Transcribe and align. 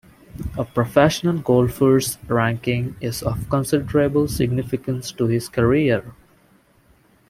A 0.57 0.65
professional 0.65 1.37
golfer's 1.37 2.17
ranking 2.27 2.95
is 3.01 3.21
of 3.21 3.47
considerable 3.51 4.27
significance 4.27 5.11
to 5.11 5.27
his 5.27 5.47
career. 5.47 6.15